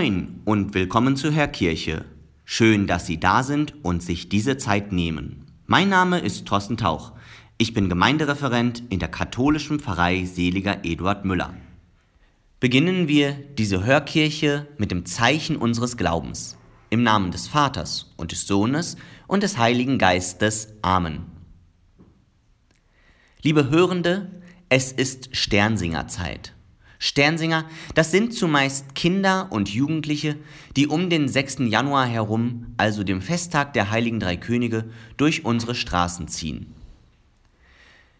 Moin 0.00 0.40
und 0.46 0.72
willkommen 0.72 1.14
zur 1.14 1.34
Hörkirche. 1.34 2.06
Schön, 2.46 2.86
dass 2.86 3.06
Sie 3.06 3.20
da 3.20 3.42
sind 3.42 3.84
und 3.84 4.02
sich 4.02 4.30
diese 4.30 4.56
Zeit 4.56 4.92
nehmen. 4.92 5.44
Mein 5.66 5.90
Name 5.90 6.20
ist 6.20 6.46
Thorsten 6.46 6.78
Tauch. 6.78 7.12
Ich 7.58 7.74
bin 7.74 7.90
Gemeindereferent 7.90 8.82
in 8.88 8.98
der 8.98 9.10
katholischen 9.10 9.78
Pfarrei 9.78 10.24
Seliger 10.24 10.86
Eduard 10.86 11.26
Müller. 11.26 11.52
Beginnen 12.60 13.08
wir 13.08 13.32
diese 13.58 13.84
Hörkirche 13.84 14.66
mit 14.78 14.90
dem 14.90 15.04
Zeichen 15.04 15.56
unseres 15.56 15.98
Glaubens. 15.98 16.56
Im 16.88 17.02
Namen 17.02 17.30
des 17.30 17.46
Vaters 17.46 18.14
und 18.16 18.32
des 18.32 18.46
Sohnes 18.46 18.96
und 19.26 19.42
des 19.42 19.58
Heiligen 19.58 19.98
Geistes. 19.98 20.68
Amen. 20.80 21.26
Liebe 23.42 23.68
Hörende, 23.68 24.30
es 24.70 24.92
ist 24.92 25.36
Sternsingerzeit. 25.36 26.54
Sternsinger, 27.02 27.64
das 27.94 28.10
sind 28.10 28.34
zumeist 28.34 28.94
Kinder 28.94 29.48
und 29.50 29.70
Jugendliche, 29.70 30.36
die 30.76 30.86
um 30.86 31.08
den 31.08 31.28
6. 31.28 31.60
Januar 31.60 32.06
herum, 32.06 32.74
also 32.76 33.04
dem 33.04 33.22
Festtag 33.22 33.72
der 33.72 33.90
heiligen 33.90 34.20
drei 34.20 34.36
Könige, 34.36 34.84
durch 35.16 35.46
unsere 35.46 35.74
Straßen 35.74 36.28
ziehen. 36.28 36.74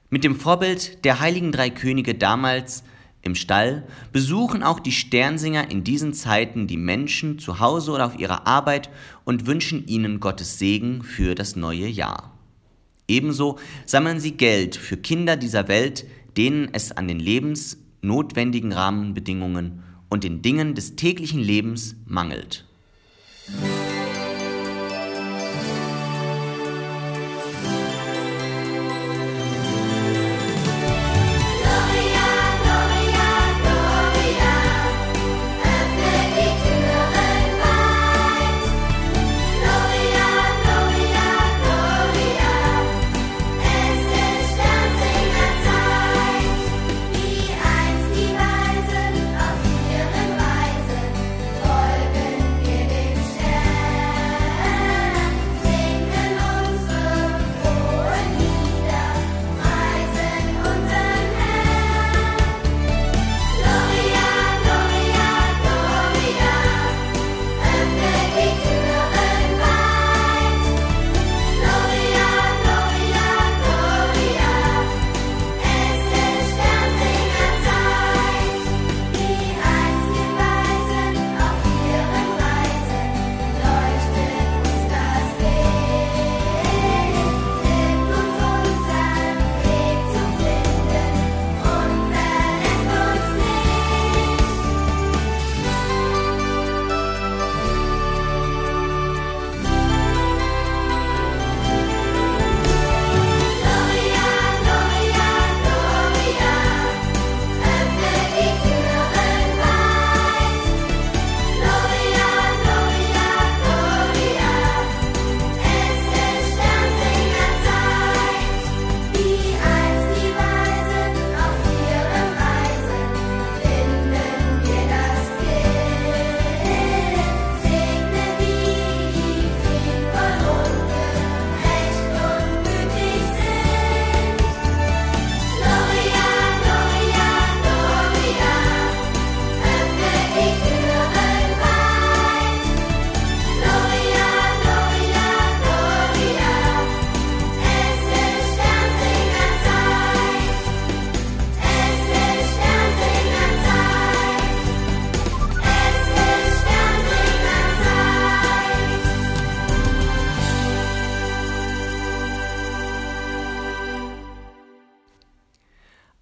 Mit 0.08 0.24
dem 0.24 0.34
Vorbild 0.34 1.04
der 1.04 1.20
heiligen 1.20 1.52
drei 1.52 1.68
Könige 1.68 2.14
damals 2.14 2.82
im 3.20 3.34
Stall 3.34 3.86
besuchen 4.12 4.62
auch 4.62 4.80
die 4.80 4.92
Sternsinger 4.92 5.70
in 5.70 5.84
diesen 5.84 6.14
Zeiten 6.14 6.66
die 6.66 6.78
Menschen 6.78 7.38
zu 7.38 7.60
Hause 7.60 7.92
oder 7.92 8.06
auf 8.06 8.18
ihrer 8.18 8.46
Arbeit 8.46 8.88
und 9.24 9.46
wünschen 9.46 9.86
ihnen 9.88 10.20
Gottes 10.20 10.58
Segen 10.58 11.02
für 11.02 11.34
das 11.34 11.54
neue 11.54 11.86
Jahr. 11.86 12.34
Ebenso 13.08 13.58
sammeln 13.84 14.20
sie 14.20 14.38
Geld 14.38 14.74
für 14.74 14.96
Kinder 14.96 15.36
dieser 15.36 15.68
Welt, 15.68 16.06
denen 16.38 16.70
es 16.72 16.92
an 16.92 17.08
den 17.08 17.20
Lebens 17.20 17.76
notwendigen 18.02 18.72
Rahmenbedingungen 18.72 19.82
und 20.08 20.24
den 20.24 20.42
Dingen 20.42 20.74
des 20.74 20.96
täglichen 20.96 21.40
Lebens 21.40 21.96
mangelt. 22.06 22.66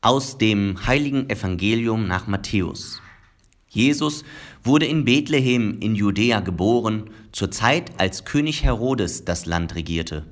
Aus 0.09 0.39
dem 0.39 0.87
heiligen 0.87 1.29
Evangelium 1.29 2.07
nach 2.07 2.27
Matthäus. 2.27 3.03
Jesus 3.69 4.25
wurde 4.65 4.87
in 4.87 5.05
Bethlehem 5.05 5.81
in 5.81 5.95
Judäa 5.95 6.41
geboren, 6.41 7.11
zur 7.31 7.51
Zeit, 7.51 7.93
als 8.01 8.25
König 8.25 8.63
Herodes 8.63 9.27
das 9.27 9.45
Land 9.45 9.75
regierte. 9.75 10.25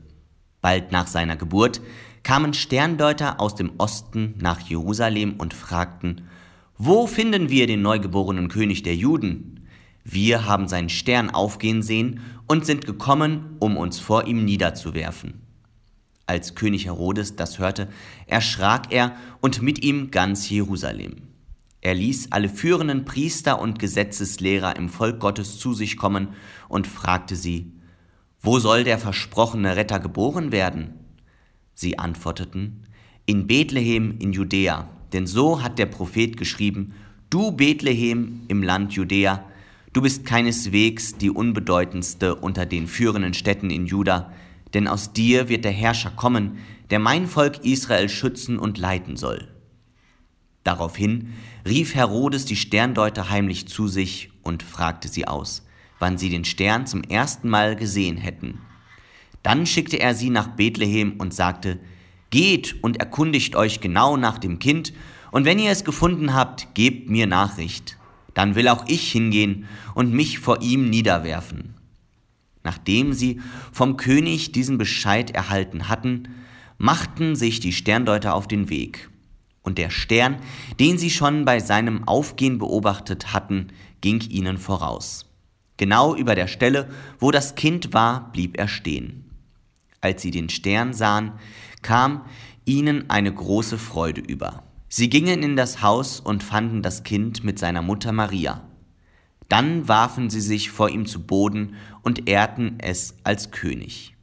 Bald 0.63 0.93
nach 0.93 1.07
seiner 1.07 1.37
Geburt 1.37 1.83
kamen 2.23 2.55
Sterndeuter 2.55 3.39
aus 3.39 3.55
dem 3.55 3.73
Osten 3.77 4.37
nach 4.39 4.61
Jerusalem 4.61 5.35
und 5.37 5.53
fragten, 5.53 6.23
Wo 6.79 7.07
finden 7.07 7.51
wir 7.51 7.67
den 7.67 7.83
neugeborenen 7.83 8.49
König 8.49 8.83
der 8.83 8.97
Juden? 8.97 9.69
Wir 10.05 10.47
haben 10.47 10.69
seinen 10.69 10.89
Stern 10.89 11.29
aufgehen 11.29 11.83
sehen 11.83 12.21
und 12.47 12.65
sind 12.65 12.87
gekommen, 12.87 13.57
um 13.59 13.77
uns 13.77 13.99
vor 13.99 14.27
ihm 14.27 14.43
niederzuwerfen. 14.47 15.46
Als 16.27 16.57
König 16.57 16.87
Herodes 16.87 17.37
das 17.37 17.59
hörte, 17.61 17.89
erschrak 18.27 18.93
er 18.93 19.15
und 19.41 19.63
mit 19.63 19.85
ihm 19.85 20.11
ganz 20.11 20.51
Jerusalem. 20.51 21.23
Er 21.81 21.95
ließ 21.95 22.33
alle 22.33 22.49
führenden 22.49 23.05
Priester 23.05 23.61
und 23.61 23.79
Gesetzeslehrer 23.79 24.75
im 24.75 24.89
Volk 24.89 25.21
Gottes 25.21 25.61
zu 25.61 25.73
sich 25.73 25.97
kommen 25.97 26.29
und 26.69 26.89
fragte 26.89 27.37
sie, 27.37 27.71
Wo 28.41 28.59
soll 28.59 28.83
der 28.83 28.99
versprochene 28.99 29.77
Retter 29.77 30.01
geboren 30.01 30.51
werden? 30.51 30.95
Sie 31.75 31.97
antworteten, 31.97 32.83
In 33.25 33.47
Bethlehem 33.47 34.17
in 34.19 34.33
Judäa, 34.33 34.89
denn 35.13 35.29
so 35.29 35.63
hat 35.63 35.79
der 35.79 35.87
Prophet 35.87 36.37
geschrieben, 36.37 36.95
Du 37.31 37.53
Bethlehem 37.53 38.41
im 38.49 38.65
Land 38.65 38.95
Judäa, 38.95 39.45
du 39.93 40.03
bist 40.03 40.27
keineswegs 40.27 41.17
die 41.19 41.31
unbedeutendste 41.31 42.35
unter 42.35 42.67
den 42.67 42.89
führenden 42.89 43.35
Städten 43.35 43.71
in 43.71 43.87
Juda, 43.87 44.33
denn 44.75 44.89
aus 44.89 45.13
dir 45.13 45.49
wird 45.49 45.65
der 45.65 45.73
Herrscher 45.73 46.11
kommen, 46.11 46.59
der 46.91 46.99
mein 46.99 47.27
Volk 47.27 47.65
Israel 47.65 48.09
schützen 48.09 48.59
und 48.59 48.79
leiten 48.79 49.17
soll. 49.17 49.49
Daraufhin 50.65 51.33
rief 51.65 51.95
Herodes 51.95 52.45
die 52.45 52.57
Sterndeuter 52.57 53.31
heimlich 53.31 53.69
zu 53.69 53.87
sich 53.87 54.31
und 54.43 54.65
fragte 54.65 55.07
sie 55.07 55.29
aus, 55.29 55.65
wann 56.01 56.19
sie 56.19 56.29
den 56.29 56.45
Stern 56.45 56.87
zum 56.87 57.03
ersten 57.05 57.49
Mal 57.49 57.77
gesehen 57.77 58.17
hätten. 58.17 58.59
Dann 59.45 59.65
schickte 59.65 60.01
er 60.01 60.15
sie 60.15 60.29
nach 60.29 60.49
Bethlehem 60.49 61.15
und 61.19 61.33
sagte, 61.33 61.79
Geht 62.31 62.83
und 62.83 62.99
erkundigt 62.99 63.55
euch 63.55 63.81
genau 63.81 64.17
nach 64.17 64.39
dem 64.39 64.59
Kind, 64.59 64.93
und 65.31 65.45
wenn 65.45 65.61
ihr 65.61 65.71
es 65.71 65.85
gefunden 65.85 66.35
habt, 66.35 66.75
gebt 66.75 67.09
mir 67.11 67.29
Nachricht. 67.29 67.97
Dann 68.35 68.57
will 68.57 68.67
auch 68.67 68.87
ich 68.89 69.13
hingehen 69.13 69.67
und 69.95 70.13
mich 70.13 70.41
vor 70.41 70.63
ihm 70.63 70.91
niederwerfen. 70.91 71.76
Nachdem 72.67 73.13
sie 73.13 73.41
vom 73.71 73.97
König 73.97 74.51
diesen 74.51 74.77
Bescheid 74.77 75.31
erhalten 75.31 75.89
hatten, 75.89 76.31
machten 76.79 77.37
sich 77.37 77.61
die 77.61 77.73
Sterndeuter 77.73 78.35
auf 78.35 78.49
den 78.49 78.69
Weg. 78.69 79.09
und 79.63 79.79
der 79.79 79.91
Stern, 79.91 80.37
den 80.79 80.97
sie 80.97 81.11
schon 81.11 81.45
bei 81.45 81.59
seinem 81.59 82.07
Aufgehen 82.07 82.59
beobachtet 82.59 83.33
hatten, 83.33 83.69
ging 84.01 84.21
ihnen 84.21 84.59
voraus. 84.59 85.27
Genau 85.77 86.15
über 86.15 86.35
der 86.35 86.47
Stelle, 86.47 86.89
wo 87.19 87.31
das 87.33 87.57
Kind 87.57 87.93
war, 87.93 88.33
blieb 88.33 88.59
er 88.59 88.69
stehen. 88.69 89.25
Als 90.01 90.23
sie 90.23 90.31
den 90.31 90.49
Stern 90.49 90.93
sahen, 90.93 91.33
kam 91.83 92.25
ihnen 92.65 93.11
eine 93.11 93.33
große 93.33 93.79
Freude 93.79 94.21
über. 94.21 94.63
Sie 94.89 95.09
gingen 95.09 95.43
in 95.43 95.57
das 95.57 95.83
Haus 95.83 96.21
und 96.21 96.45
fanden 96.45 96.83
das 96.83 97.03
Kind 97.03 97.43
mit 97.43 97.59
seiner 97.59 97.83
Mutter 97.83 98.13
Maria. 98.13 98.63
Dann 99.49 99.89
warfen 99.89 100.31
sie 100.31 100.41
sich 100.41 100.71
vor 100.71 100.89
ihm 100.89 101.07
zu 101.07 101.25
Boden 101.25 101.75
und 102.03 102.29
ehrten 102.29 102.79
es 102.79 103.17
als 103.25 103.51
König. 103.51 104.17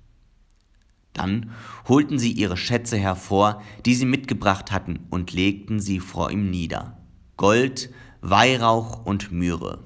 Dann 1.13 1.51
holten 1.87 2.17
sie 2.17 2.31
ihre 2.31 2.57
Schätze 2.57 2.97
hervor, 2.97 3.61
die 3.85 3.95
sie 3.95 4.05
mitgebracht 4.05 4.71
hatten, 4.71 4.99
und 5.09 5.31
legten 5.31 5.79
sie 5.79 5.99
vor 5.99 6.31
ihm 6.31 6.49
nieder. 6.49 6.97
Gold, 7.37 7.89
Weihrauch 8.21 9.05
und 9.05 9.31
Myrrhe. 9.31 9.79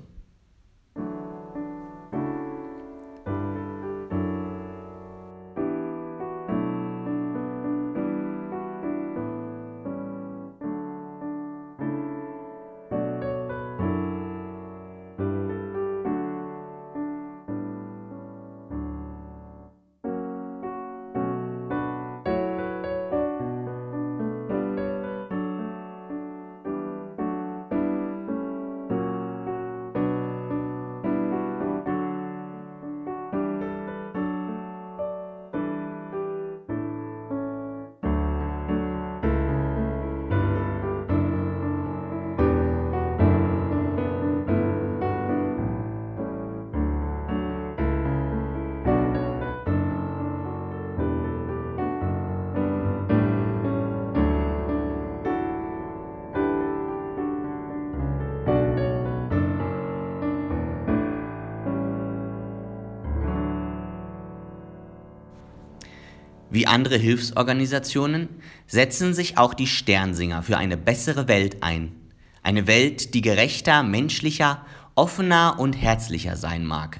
Wie 66.57 66.65
andere 66.65 66.97
Hilfsorganisationen 66.97 68.29
setzen 68.65 69.13
sich 69.13 69.37
auch 69.37 69.53
die 69.53 69.67
Sternsinger 69.67 70.41
für 70.41 70.57
eine 70.57 70.75
bessere 70.75 71.27
Welt 71.27 71.61
ein. 71.61 71.91
Eine 72.41 72.65
Welt, 72.65 73.13
die 73.13 73.21
gerechter, 73.21 73.83
menschlicher, 73.83 74.65
offener 74.95 75.59
und 75.59 75.73
herzlicher 75.73 76.35
sein 76.35 76.65
mag. 76.65 76.99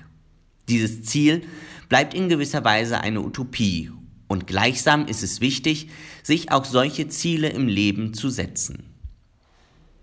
Dieses 0.69 1.01
Ziel 1.01 1.41
bleibt 1.89 2.13
in 2.13 2.29
gewisser 2.29 2.63
Weise 2.65 3.01
eine 3.01 3.19
Utopie 3.19 3.89
und 4.27 4.45
gleichsam 4.45 5.07
ist 5.07 5.23
es 5.23 5.41
wichtig, 5.41 5.89
sich 6.21 6.51
auch 6.51 6.63
solche 6.63 7.07
Ziele 7.07 7.49
im 7.49 7.67
Leben 7.67 8.13
zu 8.13 8.29
setzen. 8.29 8.83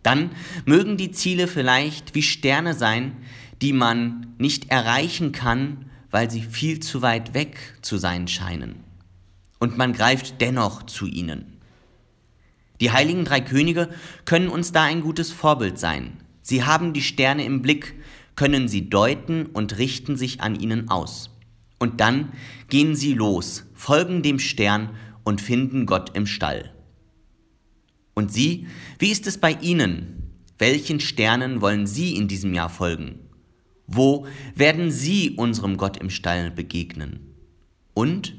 Dann 0.02 0.32
mögen 0.64 0.96
die 0.96 1.12
Ziele 1.12 1.46
vielleicht 1.46 2.16
wie 2.16 2.23
Sterne 2.23 2.75
sein, 2.75 3.18
die 3.62 3.73
man 3.73 4.34
nicht 4.37 4.73
erreichen 4.73 5.30
kann, 5.30 5.92
weil 6.11 6.28
sie 6.28 6.42
viel 6.42 6.80
zu 6.80 7.02
weit 7.02 7.34
weg 7.34 7.56
zu 7.82 7.99
sein 7.99 8.26
scheinen 8.26 8.82
und 9.64 9.78
man 9.78 9.94
greift 9.94 10.42
dennoch 10.42 10.83
zu 10.83 11.06
ihnen. 11.06 11.56
Die 12.83 12.90
heiligen 12.90 13.25
drei 13.25 13.40
Könige 13.40 13.88
können 14.26 14.49
uns 14.49 14.73
da 14.73 14.83
ein 14.83 15.00
gutes 15.00 15.33
Vorbild 15.33 15.78
sein. 15.78 16.18
Sie 16.42 16.64
haben 16.64 16.92
die 16.92 17.00
Sterne 17.00 17.47
im 17.47 17.62
Blick, 17.62 17.94
können 18.37 18.68
sie 18.68 18.90
deuten 18.90 19.47
und 19.47 19.78
richten 19.78 20.18
sich 20.18 20.42
an 20.42 20.54
ihnen 20.54 20.90
aus. 20.90 21.30
Und 21.78 22.02
dann 22.02 22.35
gehen 22.68 22.94
sie 22.94 23.14
los, 23.14 23.64
folgen 23.73 24.23
dem 24.23 24.38
Stern 24.38 24.90
und 25.25 25.40
finden 25.40 25.87
Gott 25.87 26.14
im 26.14 26.26
Stall. 26.26 26.75
Und 28.12 28.30
Sie, 28.30 28.66
wie 28.99 29.11
ist 29.11 29.26
es 29.26 29.38
bei 29.38 29.52
Ihnen? 29.62 30.30
Welchen 30.59 31.00
Sternen 31.00 31.62
wollen 31.62 31.87
Sie 31.87 32.14
in 32.14 32.28
diesem 32.28 32.52
Jahr 32.52 32.68
folgen? 32.68 33.18
Wo 33.87 34.26
werden 34.54 34.90
Sie 34.90 35.30
unserem 35.30 35.78
Gott 35.78 35.97
im 35.97 36.11
Stall 36.11 36.50
begegnen? 36.50 37.35
Und 37.94 38.35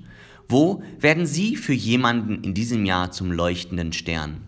wo 0.47 0.83
werden 0.99 1.25
Sie 1.25 1.55
für 1.55 1.73
jemanden 1.73 2.43
in 2.43 2.53
diesem 2.53 2.85
Jahr 2.85 3.11
zum 3.11 3.31
leuchtenden 3.31 3.93
Stern? 3.93 4.41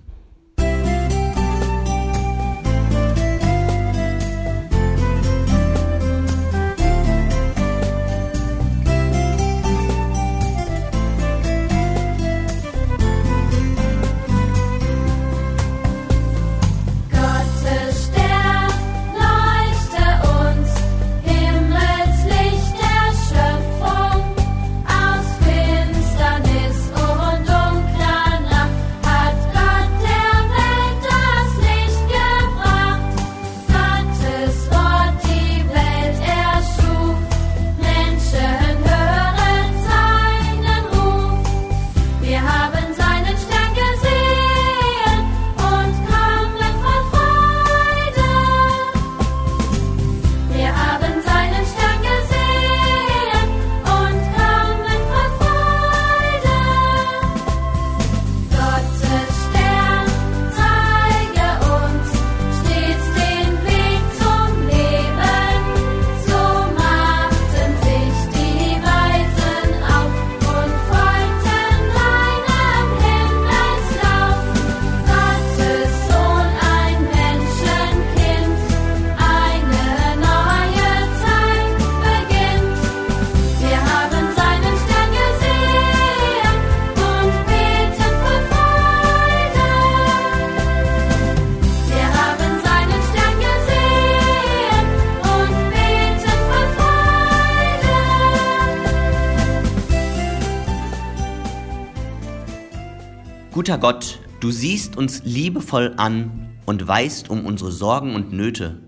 Guter 103.77 103.93
Gott, 103.93 104.19
du 104.39 104.49
siehst 104.49 104.97
uns 104.97 105.21
liebevoll 105.23 105.93
an 105.97 106.49
und 106.65 106.87
weißt 106.87 107.29
um 107.29 107.45
unsere 107.45 107.71
Sorgen 107.71 108.15
und 108.15 108.33
Nöte, 108.33 108.81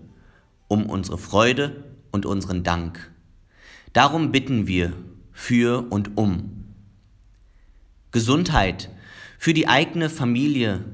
um 0.66 0.86
unsere 0.86 1.16
Freude 1.16 1.84
und 2.10 2.26
unseren 2.26 2.64
Dank. 2.64 3.12
Darum 3.92 4.32
bitten 4.32 4.66
wir 4.66 4.92
für 5.30 5.86
und 5.92 6.16
um. 6.18 6.64
Gesundheit 8.10 8.90
für 9.38 9.54
die 9.54 9.68
eigene 9.68 10.10
Familie 10.10 10.84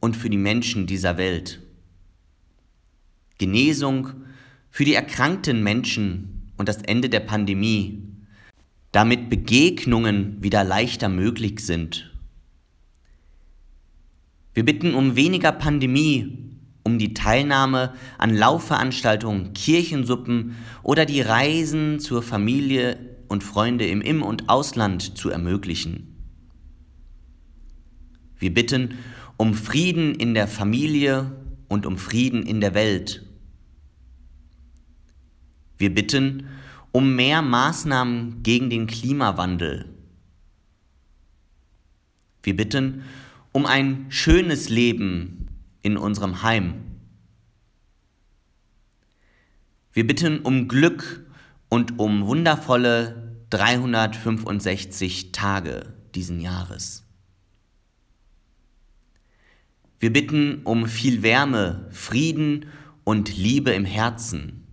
und 0.00 0.18
für 0.18 0.28
die 0.28 0.36
Menschen 0.36 0.86
dieser 0.86 1.16
Welt. 1.16 1.62
Genesung 3.38 4.10
für 4.68 4.84
die 4.84 4.94
erkrankten 4.94 5.62
Menschen 5.62 6.52
und 6.58 6.68
das 6.68 6.82
Ende 6.82 7.08
der 7.08 7.20
Pandemie, 7.20 8.02
damit 8.92 9.30
Begegnungen 9.30 10.42
wieder 10.42 10.62
leichter 10.62 11.08
möglich 11.08 11.60
sind 11.60 12.12
Wir 14.56 14.64
bitten 14.64 14.94
um 14.94 15.16
weniger 15.16 15.52
Pandemie, 15.52 16.54
um 16.82 16.98
die 16.98 17.12
Teilnahme 17.12 17.92
an 18.16 18.34
Laufveranstaltungen, 18.34 19.52
Kirchensuppen 19.52 20.56
oder 20.82 21.04
die 21.04 21.20
Reisen 21.20 22.00
zur 22.00 22.22
Familie 22.22 22.98
und 23.28 23.44
Freunde 23.44 23.86
im 23.86 24.00
Im- 24.00 24.22
und 24.22 24.48
Ausland 24.48 25.18
zu 25.18 25.28
ermöglichen. 25.28 26.16
Wir 28.38 28.54
bitten 28.54 28.94
um 29.36 29.52
Frieden 29.52 30.14
in 30.14 30.32
der 30.32 30.48
Familie 30.48 31.32
und 31.68 31.84
um 31.84 31.98
Frieden 31.98 32.42
in 32.42 32.62
der 32.62 32.72
Welt. 32.72 33.26
Wir 35.76 35.94
bitten 35.94 36.46
um 36.92 37.14
mehr 37.14 37.42
Maßnahmen 37.42 38.42
gegen 38.42 38.70
den 38.70 38.86
Klimawandel. 38.86 39.84
Wir 42.42 42.56
bitten 42.56 43.02
um 43.02 43.25
ein 43.64 44.06
schönes 44.10 44.68
Leben 44.68 45.46
in 45.80 45.96
unserem 45.96 46.42
Heim. 46.42 46.74
Wir 49.92 50.06
bitten 50.06 50.40
um 50.40 50.68
Glück 50.68 51.24
und 51.70 51.98
um 51.98 52.26
wundervolle 52.26 53.38
365 53.48 55.32
Tage 55.32 55.94
diesen 56.14 56.40
Jahres. 56.40 57.06
Wir 59.98 60.12
bitten 60.12 60.62
um 60.64 60.86
viel 60.86 61.22
Wärme, 61.22 61.88
Frieden 61.90 62.66
und 63.04 63.34
Liebe 63.36 63.70
im 63.70 63.84
Herzen. 63.84 64.66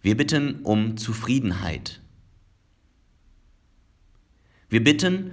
Wir 0.00 0.16
bitten 0.16 0.62
um 0.62 0.96
Zufriedenheit. 0.96 2.00
Wir 4.68 4.82
bitten, 4.82 5.32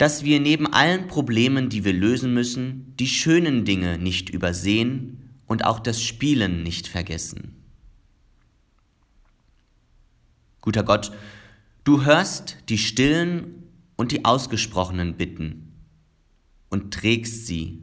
dass 0.00 0.24
wir 0.24 0.40
neben 0.40 0.66
allen 0.66 1.08
Problemen, 1.08 1.68
die 1.68 1.84
wir 1.84 1.92
lösen 1.92 2.32
müssen, 2.32 2.96
die 2.96 3.06
schönen 3.06 3.66
Dinge 3.66 3.98
nicht 3.98 4.30
übersehen 4.30 5.28
und 5.46 5.66
auch 5.66 5.78
das 5.78 6.02
Spielen 6.02 6.62
nicht 6.62 6.88
vergessen. 6.88 7.62
Guter 10.62 10.84
Gott, 10.84 11.12
du 11.84 12.02
hörst 12.02 12.56
die 12.70 12.78
stillen 12.78 13.62
und 13.96 14.10
die 14.12 14.24
ausgesprochenen 14.24 15.18
Bitten 15.18 15.74
und 16.70 16.94
trägst 16.94 17.46
sie. 17.46 17.82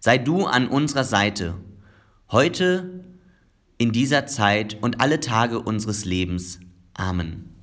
Sei 0.00 0.18
du 0.18 0.46
an 0.46 0.66
unserer 0.66 1.04
Seite, 1.04 1.54
heute, 2.32 3.04
in 3.78 3.92
dieser 3.92 4.26
Zeit 4.26 4.76
und 4.80 5.00
alle 5.00 5.20
Tage 5.20 5.60
unseres 5.60 6.04
Lebens. 6.04 6.58
Amen. 6.94 7.54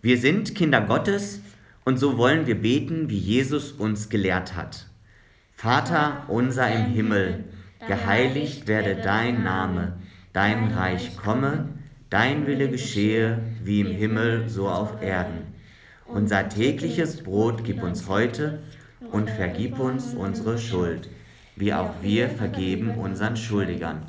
Wir 0.00 0.16
sind 0.16 0.54
Kinder 0.54 0.80
Gottes 0.80 1.40
und 1.84 1.98
so 1.98 2.16
wollen 2.16 2.46
wir 2.46 2.60
beten, 2.60 3.10
wie 3.10 3.18
Jesus 3.18 3.72
uns 3.72 4.08
gelehrt 4.08 4.56
hat. 4.56 4.86
Vater 5.50 6.24
unser 6.28 6.70
im 6.72 6.86
Himmel, 6.86 7.44
geheiligt 7.86 8.66
werde 8.68 8.96
dein 8.96 9.42
Name, 9.42 9.94
dein 10.32 10.72
Reich 10.72 11.16
komme, 11.16 11.68
dein 12.10 12.46
Wille 12.46 12.68
geschehe, 12.68 13.38
wie 13.62 13.80
im 13.80 13.90
Himmel 13.90 14.48
so 14.48 14.68
auf 14.68 15.02
Erden. 15.02 15.52
Unser 16.06 16.48
tägliches 16.48 17.22
Brot 17.22 17.64
gib 17.64 17.82
uns 17.82 18.08
heute 18.08 18.60
und 19.10 19.30
vergib 19.30 19.78
uns 19.78 20.14
unsere 20.14 20.58
Schuld, 20.58 21.08
wie 21.56 21.72
auch 21.72 21.94
wir 22.02 22.28
vergeben 22.28 22.90
unseren 22.90 23.36
Schuldigern. 23.36 24.02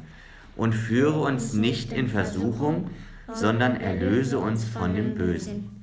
Und 0.56 0.74
führe 0.74 1.20
uns 1.22 1.54
nicht 1.54 1.92
in 1.92 2.08
Versuchung, 2.08 2.90
sondern 3.32 3.80
erlöse 3.80 4.38
uns 4.38 4.66
von 4.66 4.96
dem 4.96 5.16
Bösen. 5.16 5.83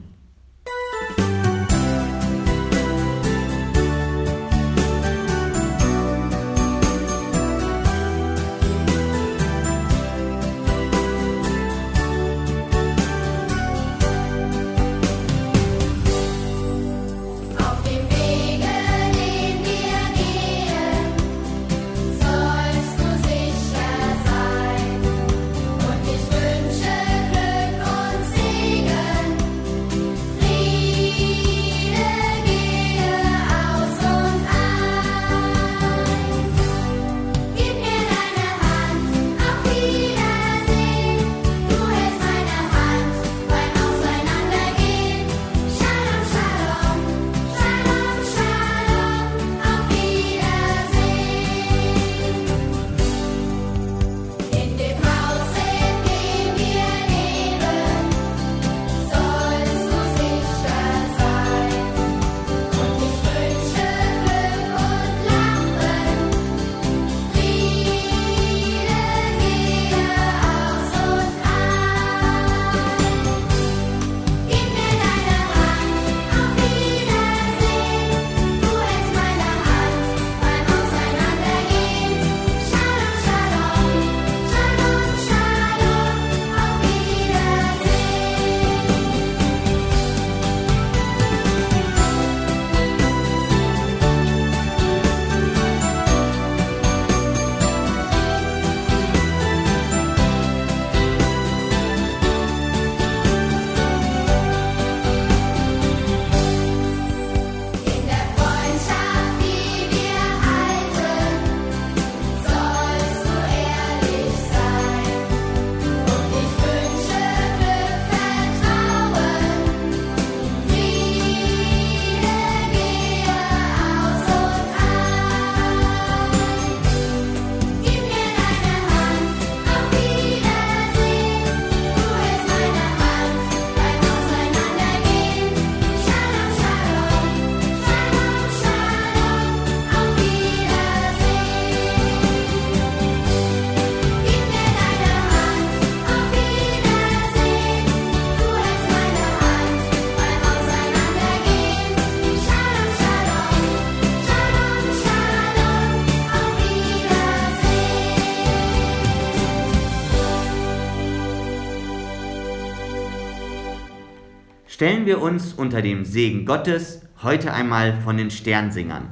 Stellen 164.81 165.05
wir 165.05 165.21
uns 165.21 165.53
unter 165.53 165.83
dem 165.83 166.03
Segen 166.05 166.43
Gottes 166.43 167.03
heute 167.21 167.53
einmal 167.53 168.01
von 168.01 168.17
den 168.17 168.31
Sternsingern. 168.31 169.11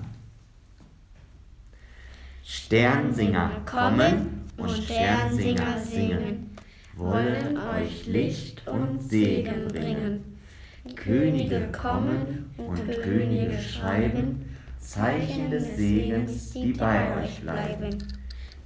Sternsinger 2.44 3.52
kommen 3.68 4.50
und 4.58 4.72
Sternsinger 4.72 5.78
singen. 5.78 6.56
wollen 6.96 7.56
euch 7.56 8.08
Licht 8.08 8.68
und 8.68 9.00
Segen 9.00 9.68
bringen. 9.68 10.40
Könige 10.96 11.72
kommen 11.72 12.50
und 12.58 12.92
Könige 13.04 13.60
schreiben, 13.60 14.50
Zeichen 14.80 15.51
des 15.51 15.75
Segens, 15.75 16.50
die 16.50 16.74
bei 16.74 17.16
euch 17.22 17.42
bleiben. 17.42 17.96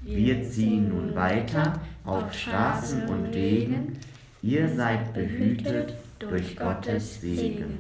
Wir 0.04 0.42
ziehen 0.42 0.88
nun 0.88 1.14
weiter 1.14 1.82
auf 2.06 2.34
Straßen 2.34 3.10
und 3.10 3.34
Wegen, 3.34 4.00
ihr 4.42 4.70
seid 4.70 5.14
behütet 5.14 5.96
durch 6.30 6.56
Gottes 6.56 7.22
Segen. 7.22 7.80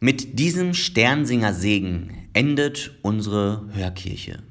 Mit 0.00 0.38
diesem 0.38 0.74
Sternsinger 0.74 1.52
Segen 1.54 2.28
endet 2.32 2.96
unsere 3.02 3.68
Hörkirche. 3.72 4.42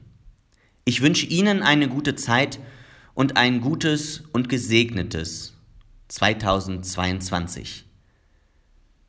Ich 0.86 1.02
wünsche 1.02 1.26
Ihnen 1.26 1.62
eine 1.62 1.88
gute 1.88 2.16
Zeit 2.16 2.60
und 3.14 3.38
ein 3.38 3.62
gutes 3.62 4.24
und 4.34 4.50
gesegnetes 4.50 5.54
2022. 6.10 7.86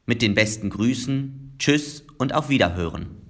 Mit 0.06 0.22
den 0.22 0.34
besten 0.34 0.70
Grüßen, 0.70 1.54
Tschüss 1.58 2.04
und 2.18 2.34
auf 2.34 2.48
Wiederhören. 2.48 3.25